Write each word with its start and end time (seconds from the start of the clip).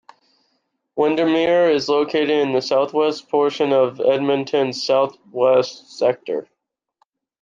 Windermere 0.95 1.69
is 1.69 1.87
located 1.87 2.31
in 2.31 2.53
the 2.53 2.61
southwest 2.63 3.29
portion 3.29 3.71
of 3.71 3.99
Edmonton's 4.01 4.83
southwest 4.83 5.95
sector. 5.95 6.47